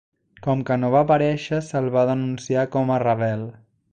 Com 0.45 0.61
que 0.69 0.77
no 0.83 0.89
va 0.95 1.01
aparèixer, 1.07 1.59
se'l 1.67 1.91
va 1.97 2.05
denunciar 2.13 2.65
com 2.77 2.93
a 2.97 3.01
rebel. 3.07 3.47